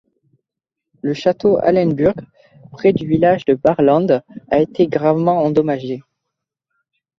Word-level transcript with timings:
Le 1.03 1.13
château 1.13 1.61
Hellenburg 1.61 2.15
près 2.71 2.91
du 2.91 3.05
village 3.05 3.45
de 3.45 3.53
Baarland, 3.53 4.23
a 4.49 4.59
été 4.59 4.87
gravement 4.87 5.43
endommagé. 5.43 6.01